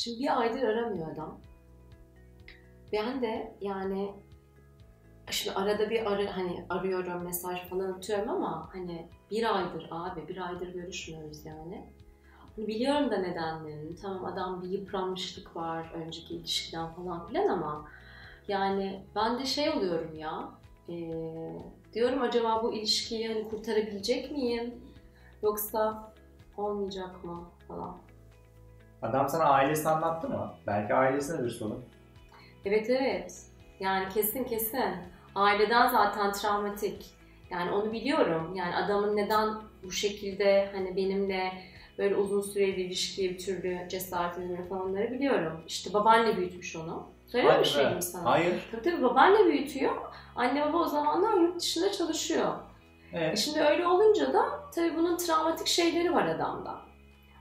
Şimdi 0.00 0.20
bir 0.20 0.40
aydır 0.40 0.62
aramıyor 0.62 1.12
adam. 1.12 1.38
Ben 2.92 3.22
de 3.22 3.52
yani 3.60 4.12
şimdi 5.30 5.56
arada 5.56 5.90
bir 5.90 6.12
ara, 6.12 6.36
hani 6.36 6.64
arıyorum 6.68 7.24
mesaj 7.24 7.68
falan 7.68 7.92
atıyorum 7.92 8.28
ama 8.28 8.68
hani 8.72 9.08
bir 9.30 9.56
aydır 9.56 9.88
abi 9.90 10.28
bir 10.28 10.48
aydır 10.48 10.72
görüşmüyoruz 10.72 11.46
yani. 11.46 11.84
Hani 12.56 12.68
biliyorum 12.68 13.10
da 13.10 13.16
nedenlerini. 13.16 13.96
Tamam 13.96 14.24
adam 14.24 14.62
bir 14.62 14.68
yıpranmışlık 14.68 15.56
var 15.56 15.92
önceki 15.94 16.34
ilişkiden 16.34 16.94
falan 16.94 17.26
filan 17.26 17.48
ama 17.48 17.88
yani 18.48 19.02
ben 19.16 19.38
de 19.38 19.46
şey 19.46 19.70
oluyorum 19.70 20.18
ya 20.18 20.50
e, 20.88 20.94
diyorum 21.92 22.22
acaba 22.22 22.62
bu 22.62 22.72
ilişkiyi 22.72 23.28
hani 23.28 23.48
kurtarabilecek 23.48 24.30
miyim 24.30 24.74
yoksa 25.42 26.12
olmayacak 26.56 27.24
mı 27.24 27.44
falan. 27.68 28.09
Adam 29.02 29.28
sana 29.28 29.44
ailesini 29.44 29.88
anlattı 29.88 30.28
mı? 30.28 30.54
Belki 30.66 30.94
ailesine 30.94 31.44
de 31.44 31.50
sorun. 31.50 31.84
Evet 32.64 32.90
evet. 32.90 33.42
Yani 33.80 34.08
kesin 34.14 34.44
kesin. 34.44 34.84
Aileden 35.34 35.88
zaten 35.88 36.32
travmatik. 36.32 37.06
Yani 37.50 37.70
onu 37.70 37.92
biliyorum. 37.92 38.54
Yani 38.54 38.76
adamın 38.76 39.16
neden 39.16 39.48
bu 39.84 39.90
şekilde 39.92 40.68
hani 40.74 40.96
benimle 40.96 41.52
böyle 41.98 42.16
uzun 42.16 42.40
süreli 42.40 42.80
ilişkiye 42.80 43.30
bir 43.30 43.38
türlü 43.38 43.88
cesaret 43.88 44.38
edemiyor 44.38 44.68
falan 44.68 44.90
onları 44.90 45.10
biliyorum. 45.12 45.60
İşte 45.66 45.92
babaanne 45.92 46.36
büyütmüş 46.36 46.76
onu. 46.76 47.06
Söylemiş 47.26 47.74
Hadi 47.74 47.84
be. 47.84 47.86
miydim 47.88 48.02
sana? 48.02 48.30
Hayır. 48.30 48.68
Tabii 48.72 48.82
tabii 48.82 49.02
babaanne 49.02 49.44
büyütüyor. 49.46 49.92
Anne 50.36 50.66
baba 50.68 50.76
o 50.78 50.86
zamanlar 50.86 51.34
yurt 51.40 51.60
dışında 51.60 51.92
çalışıyor. 51.92 52.54
E 53.12 53.18
Evet. 53.18 53.38
şimdi 53.38 53.60
öyle 53.60 53.86
olunca 53.86 54.32
da 54.32 54.42
tabii 54.74 54.96
bunun 54.96 55.16
travmatik 55.16 55.66
şeyleri 55.66 56.14
var 56.14 56.26
adamda. 56.26 56.78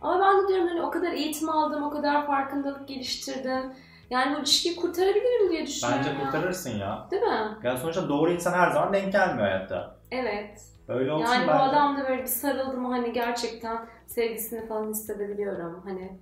Ama 0.02 0.22
ben 0.26 0.44
de 0.44 0.48
diyorum 0.48 0.68
hani 0.68 0.82
o 0.82 0.90
kadar 0.92 1.12
eğitim 1.12 1.50
aldım, 1.50 1.84
o 1.84 1.90
kadar 1.90 2.28
farkındalık 2.28 2.88
geliştirdim. 2.88 3.74
Yani 4.10 4.36
bu 4.36 4.40
ilişkiyi 4.40 4.76
kurtarabilirim 4.76 5.50
diye 5.50 5.68
düşünüyorum. 5.68 6.06
Bence 6.08 6.20
ya. 6.20 6.26
kurtarırsın 6.26 6.80
ya. 6.80 7.08
Değil 7.12 7.22
mi? 7.22 7.58
Yani 7.64 7.80
sonuçta 7.80 8.10
doğru 8.10 8.32
insan 8.32 8.54
her 8.54 8.72
zaman 8.72 8.94
denk 8.94 9.12
gelmiyor 9.14 9.48
hayatta. 9.48 9.96
Evet. 10.12 10.62
Öyle 10.88 11.12
olsun 11.12 11.34
Yani 11.34 11.44
bu 11.48 11.52
bence. 11.52 11.64
adam 11.64 11.98
da 11.98 12.08
böyle 12.10 12.22
bir 12.22 12.28
sarıldı 12.28 12.78
mı 12.78 12.88
hani 12.88 13.14
gerçekten 13.14 13.86
sevgisini 14.08 14.68
falan 14.68 14.90
hissedebiliyorum. 14.90 15.82
Hani 15.86 16.20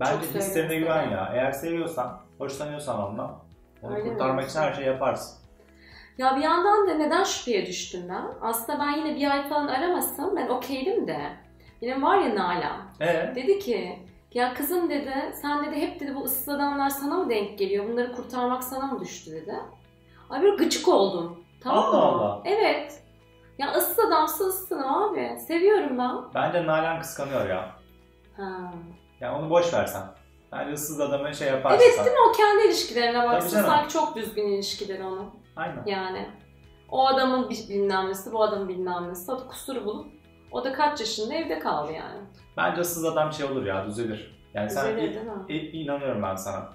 Bence 0.00 0.38
hislerine 0.38 0.76
güven 0.76 1.10
ya. 1.10 1.30
Eğer 1.34 1.52
seviyorsan, 1.52 2.20
hoşlanıyorsan 2.38 3.02
ondan 3.02 3.38
onu 3.82 3.94
Öyle 3.94 4.04
mi 4.04 4.10
kurtarmak 4.10 4.44
için 4.44 4.54
diyorsun? 4.54 4.70
her 4.70 4.76
şeyi 4.76 4.86
yaparsın. 4.86 5.38
Ya 6.18 6.36
bir 6.36 6.42
yandan 6.42 6.88
da 6.88 6.94
neden 6.94 7.24
şüpheye 7.24 7.66
düştüm 7.66 8.02
ben? 8.08 8.24
Aslında 8.40 8.80
ben 8.80 8.90
yine 8.90 9.16
bir 9.16 9.30
ay 9.30 9.48
falan 9.48 9.68
aramasam 9.68 10.36
ben 10.36 10.48
okeydim 10.48 11.06
de. 11.06 11.20
Benim 11.82 12.02
var 12.02 12.18
ya 12.18 12.34
Nalan. 12.34 12.80
Ee, 13.00 13.32
Dedi 13.36 13.58
ki 13.58 13.98
ya 14.34 14.54
kızım 14.54 14.90
dedi 14.90 15.12
sen 15.42 15.64
dedi 15.66 15.76
hep 15.80 16.00
dedi 16.00 16.14
bu 16.14 16.22
ıssız 16.24 16.48
adamlar 16.48 16.88
sana 16.90 17.14
mı 17.16 17.30
denk 17.30 17.58
geliyor? 17.58 17.88
Bunları 17.88 18.12
kurtarmak 18.12 18.64
sana 18.64 18.86
mı 18.86 19.00
düştü 19.00 19.30
dedi. 19.32 19.54
Ay 20.30 20.42
böyle 20.42 20.56
gıcık 20.56 20.88
oldum. 20.88 21.44
Tamam 21.62 21.78
mı? 21.90 21.96
Allah 21.96 22.02
Allah. 22.06 22.42
Evet. 22.44 23.02
Ya 23.58 23.72
ıssız 23.74 23.98
adamsa 23.98 24.44
ıssın 24.44 24.78
abi. 24.82 25.38
Seviyorum 25.46 25.98
ben. 25.98 26.14
bence 26.34 26.66
Nalan 26.66 27.00
kıskanıyor 27.00 27.48
ya. 27.48 27.70
Ha. 28.36 28.72
Yani 29.20 29.36
onu 29.38 29.50
boş 29.50 29.74
versen. 29.74 30.02
Bence 30.52 30.72
ıssız 30.72 31.00
adamı 31.00 31.34
şey 31.34 31.48
yaparsın 31.48 31.84
Evet 31.86 31.98
değil 31.98 32.16
mi? 32.16 32.22
O 32.30 32.32
kendi 32.32 32.66
ilişkilerine 32.66 33.22
baksın. 33.28 33.62
Sanki 33.62 33.92
çok 33.92 34.16
düzgün 34.16 34.46
ilişkileri 34.46 35.04
onun. 35.04 35.30
Aynen. 35.56 35.82
Yani. 35.86 36.28
O 36.90 37.06
adamın 37.06 37.50
bilmem 37.50 38.08
nesi, 38.08 38.32
bu 38.32 38.42
adamın 38.42 38.68
bilmem 38.68 39.08
nesi. 39.08 39.32
Kusuru 39.48 39.84
bulup 39.84 40.06
o 40.52 40.64
da 40.64 40.72
kaç 40.72 41.00
yaşında 41.00 41.34
evde 41.34 41.58
kaldı 41.58 41.92
yani. 41.92 42.20
Bence 42.56 42.80
ıssız 42.80 43.04
adam 43.04 43.32
şey 43.32 43.46
olur 43.46 43.66
ya, 43.66 43.86
düzelir. 43.86 44.36
Yani 44.54 44.70
sen 44.70 44.96
Düzelir 44.96 45.14
değil 45.14 45.26
mi? 45.26 45.68
inanıyorum 45.72 46.22
ben 46.22 46.36
sana. 46.36 46.68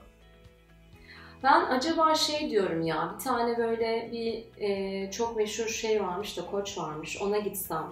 Ben 1.44 1.66
acaba 1.66 2.16
şey 2.16 2.50
diyorum 2.50 2.82
ya, 2.82 3.12
bir 3.16 3.24
tane 3.24 3.58
böyle 3.58 4.10
bir 4.12 4.44
e, 4.64 5.12
çok 5.12 5.38
meşhur 5.38 5.68
şey 5.68 6.04
varmış 6.04 6.38
da 6.38 6.46
koç 6.46 6.78
varmış, 6.78 7.22
ona 7.22 7.38
gitsem. 7.38 7.84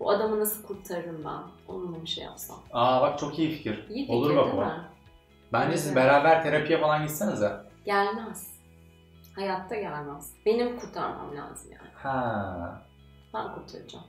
Bu 0.00 0.10
adamı 0.10 0.40
nasıl 0.40 0.66
kurtarırım 0.66 1.24
ben? 1.24 1.72
Onunla 1.74 2.02
bir 2.02 2.06
şey 2.06 2.24
yapsam. 2.24 2.56
Aa 2.72 3.02
bak 3.02 3.18
çok 3.18 3.38
iyi 3.38 3.50
fikir. 3.56 3.88
İyi 3.90 4.06
fikir 4.06 4.14
olur 4.14 4.36
bak 4.36 4.44
değil 4.46 4.58
o. 4.58 4.66
mi? 4.66 4.72
Bence 5.52 5.76
siz 5.76 5.86
Evet. 5.86 5.96
beraber 5.96 6.42
terapiye 6.42 6.80
falan 6.80 7.02
gitsenize. 7.06 7.52
Gelmez. 7.84 8.56
Hayatta 9.34 9.74
gelmez. 9.74 10.32
Benim 10.46 10.78
kurtarmam 10.80 11.36
lazım 11.36 11.72
yani. 11.72 11.90
Ha. 11.94 12.82
Ben 13.34 13.54
kurtaracağım. 13.54 14.04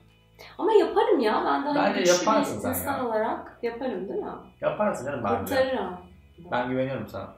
Ama 0.57 0.73
yaparım 0.73 1.19
ya. 1.19 1.43
Ben 1.45 1.63
de 1.63 1.79
hani 1.79 1.95
Bence 1.95 1.99
güçlü 1.99 2.25
yaparsın 2.25 2.63
bir 2.63 2.69
insan 2.69 2.97
ya. 2.97 3.05
olarak 3.07 3.59
yaparım 3.63 4.09
değil 4.09 4.19
mi? 4.23 4.31
Yaparsın 4.61 5.05
canım 5.05 5.23
bence. 5.23 5.37
Kurtarırım. 5.39 5.97
Ben 6.51 6.69
güveniyorum 6.69 7.07
sana. 7.07 7.33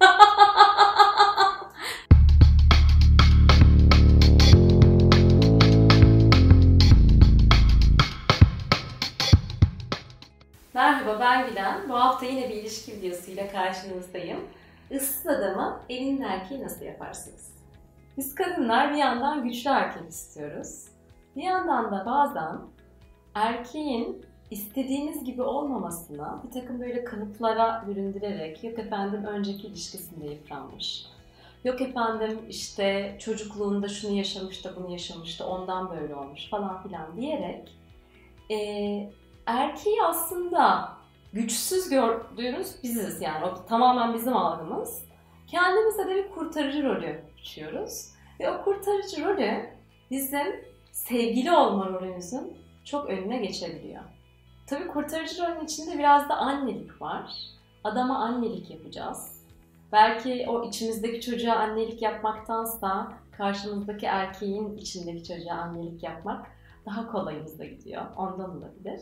Merhaba 10.74 11.20
ben 11.20 11.48
Gülen. 11.48 11.88
Bu 11.88 11.94
hafta 11.94 12.26
yine 12.26 12.48
bir 12.48 12.54
ilişki 12.54 12.92
videosuyla 12.92 13.48
karşınızdayım. 13.48 14.40
Issız 14.90 15.26
adamı 15.26 15.80
evinin 15.88 16.22
erkeği 16.22 16.62
nasıl 16.62 16.84
yaparsınız? 16.84 17.54
Biz 18.16 18.34
kadınlar 18.34 18.92
bir 18.92 18.98
yandan 18.98 19.44
güçlü 19.44 19.70
erkek 19.70 20.08
istiyoruz. 20.10 20.84
Bir 21.36 21.42
yandan 21.42 21.92
da 21.92 22.06
bazen 22.06 22.58
erkeğin 23.34 24.26
istediğimiz 24.50 25.24
gibi 25.24 25.42
olmamasına 25.42 26.42
bir 26.46 26.60
takım 26.60 26.80
böyle 26.80 27.04
kalıplara 27.04 27.84
büründürerek 27.88 28.64
yok 28.64 28.78
efendim 28.78 29.24
önceki 29.24 29.66
ilişkisinde 29.66 30.26
yıpranmış. 30.26 31.06
Yok 31.64 31.80
efendim 31.80 32.38
işte 32.48 33.16
çocukluğunda 33.20 33.88
şunu 33.88 34.12
yaşamış 34.16 34.64
da 34.64 34.76
bunu 34.76 34.92
yaşamış 34.92 35.40
da 35.40 35.48
ondan 35.48 35.90
böyle 35.90 36.14
olmuş 36.14 36.50
falan 36.50 36.82
filan 36.82 37.16
diyerek 37.16 37.78
eee 38.50 39.12
erkeği 39.46 40.02
aslında 40.02 40.92
güçsüz 41.32 41.88
gördüğümüz 41.88 42.82
biziz 42.82 43.20
yani. 43.22 43.44
O 43.44 43.66
tamamen 43.66 44.14
bizim 44.14 44.36
algımız. 44.36 45.04
Kendimize 45.46 46.08
de 46.08 46.16
bir 46.16 46.30
kurtarıcı 46.30 46.82
rolü 46.82 47.24
biçiyoruz. 47.44 48.10
Ve 48.40 48.50
o 48.50 48.64
kurtarıcı 48.64 49.24
rolü 49.24 49.70
bizim 50.10 50.64
sevgili 50.92 51.52
olma 51.52 51.88
rolümüzün 51.88 52.56
çok 52.84 53.08
önüne 53.08 53.36
geçebiliyor. 53.36 54.02
Tabii 54.66 54.88
kurtarıcı 54.88 55.42
rolün 55.42 55.64
içinde 55.64 55.98
biraz 55.98 56.28
da 56.28 56.36
annelik 56.36 57.02
var. 57.02 57.32
Adama 57.84 58.18
annelik 58.18 58.70
yapacağız. 58.70 59.44
Belki 59.92 60.46
o 60.48 60.64
içimizdeki 60.64 61.20
çocuğa 61.20 61.54
annelik 61.54 62.02
yapmaktansa 62.02 63.12
karşımızdaki 63.36 64.06
erkeğin 64.06 64.76
içindeki 64.76 65.24
çocuğa 65.24 65.54
annelik 65.54 66.02
yapmak 66.02 66.46
daha 66.86 67.12
kolayımıza 67.12 67.64
gidiyor. 67.64 68.02
Ondan 68.16 68.50
olabilir. 68.50 69.00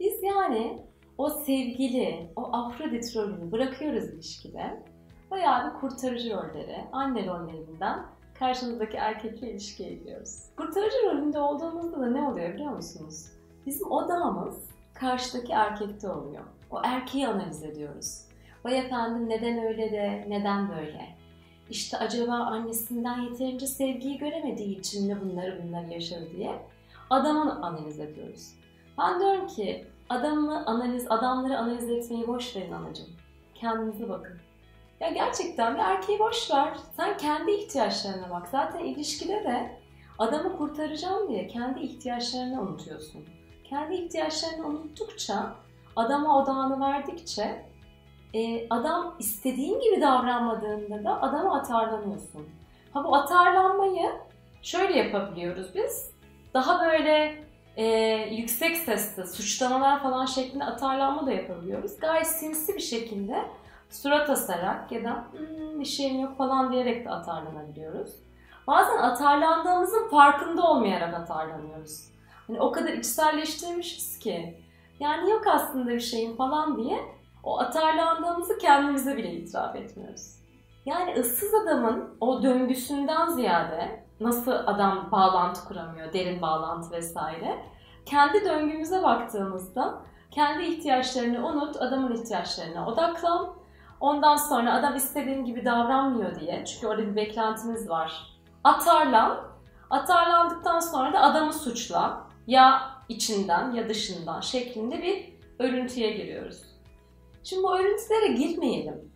Biz 0.00 0.22
yani 0.22 0.82
o 1.18 1.30
sevgili, 1.30 2.30
o 2.36 2.52
Afrodit 2.52 3.16
rolünü 3.16 3.52
bırakıyoruz 3.52 4.04
ilişkide. 4.04 4.82
Bayağı 5.30 5.70
bir 5.70 5.80
kurtarıcı 5.80 6.30
rolleri, 6.30 6.84
anne 6.92 7.26
rollerinden 7.26 8.06
karşımızdaki 8.38 8.96
erkekle 8.96 9.50
ilişkiye 9.50 9.94
gidiyoruz. 9.94 10.42
Kurtarıcı 10.56 10.96
rolünde 11.06 11.38
olduğumuzda 11.38 12.00
da 12.00 12.10
ne 12.10 12.22
oluyor 12.22 12.54
biliyor 12.54 12.72
musunuz? 12.72 13.26
Bizim 13.66 13.90
odağımız 13.90 14.56
karşıdaki 14.94 15.52
erkekte 15.52 16.08
oluyor. 16.08 16.44
O 16.70 16.80
erkeği 16.84 17.28
analiz 17.28 17.62
ediyoruz. 17.62 18.24
Vay 18.64 18.78
efendim 18.78 19.28
neden 19.28 19.64
öyle 19.64 19.92
de 19.92 20.24
neden 20.28 20.68
böyle? 20.68 21.08
İşte 21.70 21.98
acaba 21.98 22.32
annesinden 22.32 23.18
yeterince 23.20 23.66
sevgiyi 23.66 24.18
göremediği 24.18 24.78
için 24.78 25.06
mi 25.06 25.20
bunları 25.20 25.62
bunları 25.62 25.92
yaşadı 25.92 26.26
diye 26.36 26.62
adamı 27.10 27.66
analiz 27.66 28.00
ediyoruz. 28.00 28.54
Ben 28.98 29.20
diyorum 29.20 29.46
ki 29.46 29.86
adamı 30.08 30.66
analiz, 30.66 31.06
adamları 31.10 31.58
analiz 31.58 31.90
etmeyi 31.90 32.26
boş 32.26 32.56
verin 32.56 32.72
anacığım. 32.72 33.08
Kendinize 33.54 34.08
bakın. 34.08 34.47
Ya 35.00 35.08
gerçekten 35.08 35.74
bir 35.74 35.80
erkeği 35.80 36.18
boş 36.18 36.50
ver. 36.50 36.74
Sen 36.96 37.16
kendi 37.16 37.50
ihtiyaçlarına 37.50 38.30
bak. 38.30 38.48
Zaten 38.48 38.84
ilişkide 38.84 39.44
de 39.44 39.78
adamı 40.18 40.56
kurtaracağım 40.56 41.28
diye 41.28 41.46
kendi 41.46 41.80
ihtiyaçlarını 41.80 42.60
unutuyorsun. 42.60 43.24
Kendi 43.64 43.94
ihtiyaçlarını 43.94 44.66
unuttukça, 44.66 45.54
adama 45.96 46.42
odağını 46.42 46.80
verdikçe 46.80 47.64
e, 48.34 48.68
adam 48.70 49.16
istediğin 49.18 49.80
gibi 49.80 50.00
davranmadığında 50.00 51.04
da 51.04 51.22
adama 51.22 51.58
atarlanıyorsun. 51.58 52.48
Ha 52.92 53.04
bu 53.04 53.16
atarlanmayı 53.16 54.10
şöyle 54.62 54.98
yapabiliyoruz 54.98 55.74
biz. 55.74 56.10
Daha 56.54 56.86
böyle 56.86 57.44
e, 57.76 57.86
yüksek 58.30 58.76
sesle 58.76 59.26
suçlamalar 59.26 60.02
falan 60.02 60.26
şeklinde 60.26 60.64
atarlanma 60.64 61.26
da 61.26 61.32
yapabiliyoruz. 61.32 61.98
Gayet 62.00 62.26
sinsi 62.26 62.74
bir 62.74 62.80
şekilde 62.80 63.44
surat 63.90 64.30
asarak 64.30 64.92
ya 64.92 65.04
da 65.04 65.24
"Hmm, 65.32 65.80
bir 65.80 65.84
şeyim 65.84 66.20
yok 66.20 66.36
falan 66.38 66.72
diyerek 66.72 67.04
de 67.04 67.10
atarlanabiliyoruz. 67.10 68.10
Bazen 68.66 68.98
atarlandığımızın 68.98 70.08
farkında 70.08 70.62
olmayarak 70.62 71.14
atarlanıyoruz. 71.14 72.12
Hani 72.46 72.60
o 72.60 72.72
kadar 72.72 72.92
içselleştirmişiz 72.92 74.18
ki 74.18 74.62
Yani 75.00 75.30
yok 75.30 75.46
aslında 75.46 75.90
bir 75.90 76.00
şeyin 76.00 76.36
falan 76.36 76.76
diye 76.76 76.98
o 77.44 77.58
atarlandığımızı 77.60 78.58
kendimize 78.58 79.16
bile 79.16 79.32
itiraf 79.32 79.76
etmiyoruz. 79.76 80.38
Yani 80.86 81.14
ıssız 81.14 81.54
adamın 81.54 82.16
o 82.20 82.42
döngüsünden 82.42 83.28
ziyade 83.28 84.04
nasıl 84.20 84.52
adam 84.52 85.08
bağlantı 85.12 85.64
kuramıyor, 85.68 86.12
derin 86.12 86.42
bağlantı 86.42 86.90
vesaire. 86.90 87.58
Kendi 88.06 88.44
döngümüze 88.44 89.02
baktığımızda 89.02 89.98
kendi 90.30 90.64
ihtiyaçlarını 90.64 91.46
unut, 91.48 91.76
adamın 91.76 92.12
ihtiyaçlarına 92.14 92.86
odaklan. 92.86 93.57
Ondan 94.00 94.36
sonra 94.36 94.74
adam 94.74 94.96
istediğin 94.96 95.44
gibi 95.44 95.64
davranmıyor 95.64 96.40
diye. 96.40 96.64
Çünkü 96.64 96.86
orada 96.86 97.02
bir 97.02 97.16
beklentimiz 97.16 97.88
var. 97.88 98.38
Atarlan. 98.64 99.48
Atarlandıktan 99.90 100.80
sonra 100.80 101.12
da 101.12 101.20
adamı 101.20 101.52
suçla. 101.52 102.26
Ya 102.46 102.90
içinden 103.08 103.72
ya 103.72 103.88
dışından 103.88 104.40
şeklinde 104.40 105.02
bir 105.02 105.32
örüntüye 105.58 106.12
giriyoruz. 106.12 106.62
Şimdi 107.44 107.62
bu 107.62 107.78
örüntülere 107.78 108.32
girmeyelim. 108.32 109.12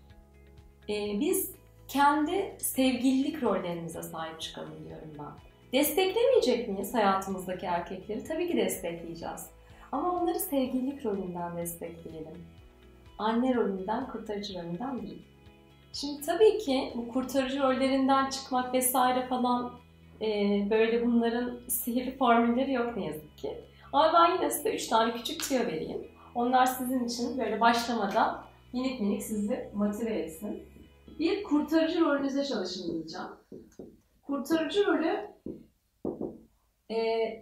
Ee, 0.89 1.21
biz 1.21 1.55
kendi 1.89 2.57
sevgililik 2.59 3.43
rollerimize 3.43 4.03
sahip 4.03 4.41
çıkalım 4.41 4.85
diyorum 4.89 5.13
ben. 5.19 5.53
Desteklemeyecek 5.73 6.69
miyiz 6.69 6.95
hayatımızdaki 6.95 7.67
erkekleri? 7.67 8.25
Tabii 8.25 8.49
ki 8.49 8.57
destekleyeceğiz. 8.57 9.47
Ama 9.93 10.13
onları 10.13 10.39
sevgililik 10.39 11.07
rolünden 11.07 11.57
destekleyelim. 11.57 12.47
Anne 13.23 13.55
rolünden, 13.55 14.09
kurtarıcı 14.09 14.55
rolünden 14.55 15.03
değil. 15.03 15.23
Şimdi 15.93 16.23
tabii 16.27 16.59
ki 16.59 16.93
bu 16.95 17.09
kurtarıcı 17.09 17.63
rollerinden 17.63 18.31
çıkmak 18.31 18.75
vesaire 18.75 19.27
falan 19.27 19.73
e, 20.21 20.27
böyle 20.71 21.07
bunların 21.07 21.61
sihirli 21.69 22.17
formülleri 22.17 22.73
yok 22.73 22.97
ne 22.97 23.05
yazık 23.05 23.39
ki. 23.39 23.61
Ama 23.93 24.13
ben 24.15 24.35
yine 24.35 24.51
size 24.51 24.75
3 24.75 24.87
tane 24.87 25.13
küçük 25.13 25.43
tüyo 25.43 25.61
vereyim. 25.61 26.09
Onlar 26.35 26.67
sizin 26.67 27.05
için 27.05 27.39
böyle 27.39 27.61
başlamadan 27.61 28.45
minik 28.73 29.01
minik 29.01 29.23
sizi 29.23 29.71
motive 29.75 30.11
etsin. 30.11 30.63
Bir 31.19 31.45
kurtarıcı 31.45 32.01
rolünüze 32.01 32.45
çalışın 32.45 32.93
diyeceğim. 32.93 33.29
Kurtarıcı 34.23 34.87
rolü 34.87 35.31
e, 36.89 36.97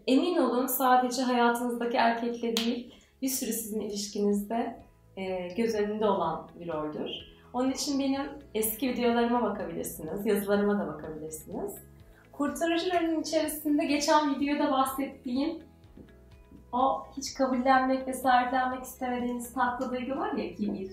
emin 0.06 0.36
olun 0.36 0.66
sadece 0.66 1.22
hayatınızdaki 1.22 1.96
erkekle 1.96 2.56
değil 2.56 2.94
bir 3.22 3.28
sürü 3.28 3.52
sizin 3.52 3.80
ilişkinizde 3.80 4.82
e, 5.16 5.48
göz 5.56 5.74
önünde 5.74 6.06
olan 6.06 6.48
bir 6.60 6.68
roldür. 6.68 7.10
Onun 7.52 7.70
için 7.70 7.98
benim 7.98 8.22
eski 8.54 8.88
videolarıma 8.88 9.42
bakabilirsiniz, 9.42 10.26
yazılarıma 10.26 10.78
da 10.78 10.86
bakabilirsiniz. 10.86 11.74
Kurtarıcı 12.32 12.90
rolün 12.90 13.20
içerisinde 13.20 13.84
geçen 13.84 14.34
videoda 14.34 14.72
bahsettiğim 14.72 15.58
o 16.72 17.06
hiç 17.16 17.34
kabullenmek 17.34 18.08
ve 18.08 18.12
sahiplenmek 18.12 18.84
istemediğiniz 18.84 19.52
tatlı 19.52 19.90
duygu 19.90 20.18
var 20.18 20.32
ya 20.32 20.54
kibir. 20.54 20.92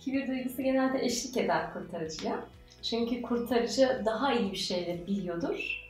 Kibir 0.00 0.28
duygusu 0.28 0.62
genelde 0.62 1.04
eşlik 1.04 1.36
eder 1.36 1.72
kurtarıcıya. 1.72 2.44
Çünkü 2.82 3.22
kurtarıcı 3.22 4.02
daha 4.06 4.32
iyi 4.32 4.52
bir 4.52 4.56
şeyleri 4.56 5.06
biliyordur. 5.06 5.88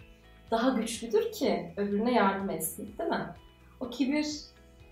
Daha 0.51 0.71
güçlüdür 0.71 1.33
ki 1.33 1.73
öbürüne 1.77 2.13
yardım 2.13 2.51
etsin 2.51 2.95
değil 2.99 3.11
mi? 3.11 3.27
O 3.81 3.91
kibir 3.91 4.27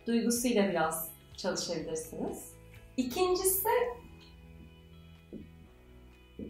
duygusuyla 0.06 0.68
biraz 0.68 1.15
çalışabilirsiniz. 1.36 2.52
İkincisi 2.96 3.68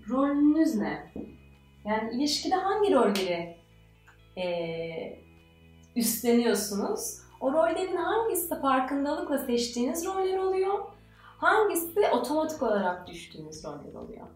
rolünüz 0.09 0.75
ne? 0.75 1.13
Yani 1.85 2.15
ilişkide 2.15 2.55
hangi 2.55 2.95
rolleri 2.95 3.57
e, 4.37 4.47
üstleniyorsunuz? 5.97 7.19
O 7.41 7.53
rollerin 7.53 7.97
hangisi 7.97 8.61
farkındalıkla 8.61 9.39
seçtiğiniz 9.39 10.07
roller 10.07 10.39
oluyor? 10.39 10.79
Hangisi 11.39 12.01
otomatik 12.13 12.63
olarak 12.63 13.07
düştüğünüz 13.07 13.65
roller 13.65 13.95
oluyor? 13.95 14.27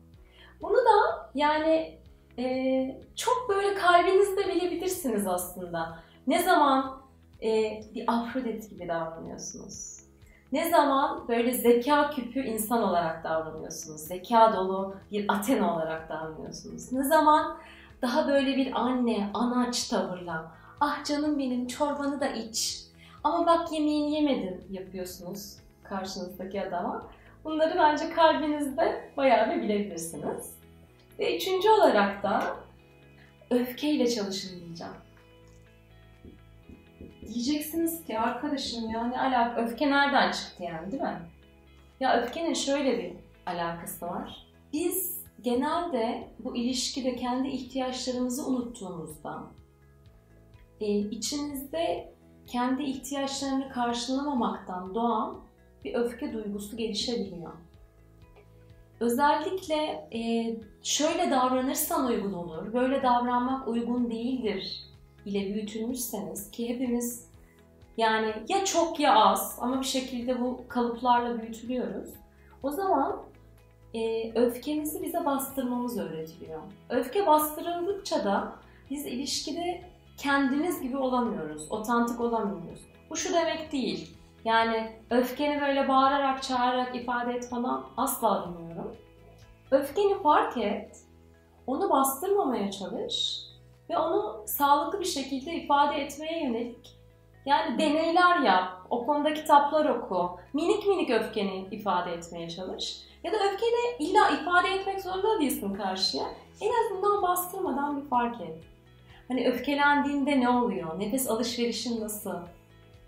Bunu 0.63 0.77
da 0.77 1.31
yani 1.35 1.99
e, 2.39 3.01
çok 3.17 3.47
böyle 3.49 3.75
kalbinizde 3.75 4.49
bilebilirsiniz 4.49 5.27
aslında. 5.27 5.99
Ne 6.27 6.43
zaman 6.43 7.03
e, 7.43 7.81
bir 7.95 8.05
Afrodit 8.07 8.71
gibi 8.71 8.89
davranıyorsunuz? 8.89 10.00
Ne 10.53 10.71
zaman 10.71 11.29
böyle 11.29 11.53
zeka 11.53 12.11
küpü 12.11 12.41
insan 12.41 12.83
olarak 12.83 13.25
davranıyorsunuz? 13.25 14.01
Zeka 14.01 14.53
dolu 14.57 14.95
bir 15.13 15.25
Athena 15.29 15.75
olarak 15.75 16.09
davranıyorsunuz? 16.09 16.93
Ne 16.93 17.05
zaman 17.05 17.57
daha 18.03 18.29
böyle 18.29 18.57
bir 18.57 18.81
anne, 18.81 19.31
anaç 19.35 19.89
tavırla 19.89 20.53
ah 20.81 21.05
canım 21.05 21.39
benim 21.39 21.67
çorbanı 21.67 22.21
da 22.21 22.29
iç 22.29 22.83
ama 23.25 23.47
bak 23.47 23.73
yemeğini 23.73 24.15
yemedin 24.15 24.65
yapıyorsunuz 24.71 25.57
karşınızdaki 25.83 26.63
adama. 26.63 27.07
Bunları 27.45 27.79
bence 27.79 28.11
kalbinizde 28.11 29.11
bayağı 29.17 29.51
bir 29.51 29.63
bilebilirsiniz. 29.63 30.55
Ve 31.19 31.37
üçüncü 31.37 31.69
olarak 31.69 32.23
da 32.23 32.57
öfkeyle 33.51 34.11
çalışın 34.11 34.61
diyeceğim. 34.61 34.93
Diyeceksiniz 37.35 38.05
ki 38.05 38.19
arkadaşım 38.19 38.91
ya 38.91 39.07
ne 39.07 39.21
alaka 39.21 39.61
öfke 39.61 39.91
nereden 39.91 40.33
çıktı 40.33 40.63
yani 40.63 40.93
değil 40.93 41.03
mi? 41.03 41.21
Ya 42.01 42.23
öfkenin 42.23 42.55
şöyle 42.55 42.99
bir 42.99 43.13
alakası 43.47 44.07
var. 44.07 44.47
Biz 44.73 45.25
genelde 45.43 46.29
bu 46.39 46.57
ilişkide 46.57 47.17
kendi 47.17 47.49
ihtiyaçlarımızı 47.49 48.47
unuttuğumuzda 48.47 49.43
e, 50.81 50.99
içinizde 50.99 52.15
kendi 52.47 52.83
ihtiyaçlarını 52.83 53.69
karşılamamaktan 53.69 54.95
doğan 54.95 55.41
bir 55.85 55.95
öfke 55.95 56.33
duygusu 56.33 56.77
gelişebiliyor. 56.77 57.53
Özellikle 59.01 60.09
e, 60.15 60.21
şöyle 60.83 61.31
davranırsan 61.31 62.07
uygun 62.07 62.33
olur, 62.33 62.73
böyle 62.73 63.03
davranmak 63.03 63.69
uygun 63.69 64.11
değildir 64.11 64.91
ile 65.27 65.55
büyütülmüşseniz 65.55 66.51
ki 66.51 66.69
hepimiz 66.69 67.31
yani 67.97 68.35
ya 68.49 68.65
çok 68.65 69.01
ya 69.01 69.15
az 69.15 69.59
ama 69.61 69.81
bir 69.81 69.87
şekilde 69.87 70.41
bu 70.41 70.61
kalıplarla 70.69 71.43
büyütülüyoruz. 71.43 72.11
O 72.63 72.71
zaman 72.71 73.23
e, 73.95 74.33
öfkemizi 74.35 75.03
bize 75.03 75.25
bastırmamız 75.25 75.99
öğretiliyor. 75.99 76.61
Öfke 76.89 77.27
bastırıldıkça 77.27 78.25
da 78.25 78.53
biz 78.91 79.07
ilişkide 79.07 79.83
kendimiz 80.17 80.81
gibi 80.81 80.97
olamıyoruz, 80.97 81.73
otantik 81.73 82.21
olamıyoruz. 82.21 82.81
Bu 83.11 83.17
şu 83.17 83.35
demek 83.35 83.73
değil. 83.73 84.17
Yani 84.45 84.93
öfkeni 85.11 85.61
böyle 85.61 85.89
bağırarak, 85.89 86.43
çağırarak 86.43 86.97
ifade 86.97 87.33
et 87.33 87.49
falan 87.49 87.87
asla 87.97 88.49
demiyorum. 88.49 88.97
Öfkeni 89.71 90.23
fark 90.23 90.57
et, 90.57 90.97
onu 91.67 91.91
bastırmamaya 91.91 92.71
çalış 92.71 93.50
ve 93.91 93.99
onu 93.99 94.43
sağlıklı 94.47 95.01
bir 95.01 95.05
şekilde 95.05 95.55
ifade 95.55 95.97
etmeye 95.97 96.45
yönelik 96.45 97.01
yani 97.47 97.79
deneyler 97.79 98.41
yap, 98.41 98.73
o 98.91 99.07
konuda 99.07 99.35
kitaplar 99.35 99.87
oku, 99.87 100.39
minik 100.53 100.87
minik 100.87 101.11
öfkeni 101.11 101.67
ifade 101.71 102.13
etmeye 102.13 102.51
çalış. 102.51 102.97
Ya 103.25 103.33
da 103.33 103.37
öfkeni 103.37 104.09
illa 104.09 104.29
ifade 104.29 104.69
etmek 104.69 105.01
zorunda 105.01 105.41
değilsin 105.41 105.75
karşıya. 105.75 106.25
En 106.61 106.71
azından 106.85 107.23
bastırmadan 107.23 108.03
bir 108.03 108.09
fark 108.09 108.41
et. 108.41 108.65
Hani 109.29 109.49
öfkelendiğinde 109.49 110.41
ne 110.41 110.49
oluyor? 110.49 111.01
Nefes 111.01 111.31
alışverişin 111.31 112.01
nasıl 112.01 112.37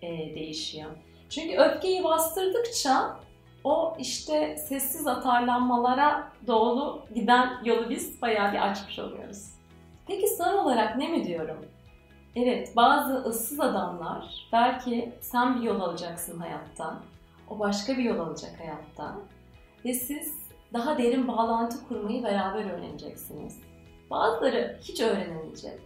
e, 0.02 0.08
değişiyor? 0.08 0.90
Çünkü 1.30 1.56
öfkeyi 1.56 2.04
bastırdıkça 2.04 3.16
o 3.64 3.96
işte 3.98 4.56
sessiz 4.56 5.06
atarlanmalara 5.06 6.28
doğru 6.46 7.02
giden 7.14 7.50
yolu 7.64 7.90
biz 7.90 8.22
bayağı 8.22 8.52
bir 8.52 8.70
açmış 8.70 8.98
oluyoruz. 8.98 9.51
Peki 10.06 10.28
son 10.28 10.59
olarak 10.59 10.97
ne 10.97 11.09
mi 11.09 11.25
diyorum? 11.25 11.66
Evet, 12.37 12.76
bazı 12.76 13.14
ıssız 13.14 13.61
adamlar 13.61 14.49
belki 14.52 15.12
sen 15.21 15.56
bir 15.56 15.62
yol 15.62 15.80
alacaksın 15.80 16.40
hayatta, 16.40 16.99
o 17.50 17.59
başka 17.59 17.99
bir 17.99 18.02
yol 18.02 18.18
alacak 18.18 18.61
hayatta 18.61 19.16
ve 19.85 19.92
siz 19.92 20.42
daha 20.73 20.99
derin 20.99 21.28
bağlantı 21.28 21.88
kurmayı 21.88 22.23
beraber 22.23 22.71
öğreneceksiniz. 22.71 23.61
Bazıları 24.11 24.78
hiç 24.82 25.00
öğrenemeyecek. 25.00 25.80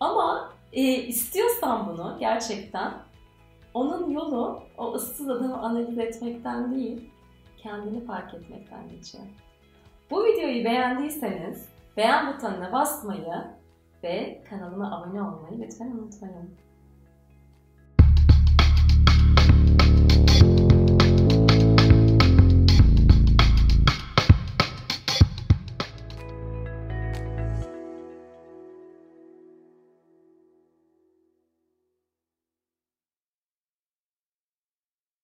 Ama 0.00 0.52
e, 0.72 0.82
istiyorsan 0.82 1.86
bunu 1.86 2.16
gerçekten 2.20 2.92
onun 3.74 4.10
yolu 4.10 4.62
o 4.78 4.92
ıssız 4.92 5.28
adamı 5.28 5.58
analiz 5.58 5.98
etmekten 5.98 6.74
değil, 6.74 7.10
kendini 7.56 8.04
fark 8.06 8.34
etmekten 8.34 8.88
geçiyor. 8.88 9.24
Bu 10.10 10.24
videoyu 10.24 10.64
beğendiyseniz 10.64 11.68
beğen 11.96 12.32
butonuna 12.32 12.72
basmayı 12.72 13.44
ve 14.02 14.44
kanalıma 14.50 14.96
abone 14.96 15.22
olmayı 15.22 15.58
lütfen 15.58 15.90
unutmayın. 15.90 16.56